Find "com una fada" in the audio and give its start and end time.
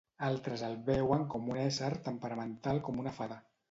2.91-3.45